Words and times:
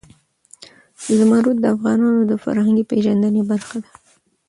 زمرد 1.15 1.55
د 1.61 1.65
افغانانو 1.75 2.21
د 2.31 2.33
فرهنګي 2.43 2.83
پیژندنې 2.91 3.41
برخه 3.51 3.77
ده. 3.83 3.89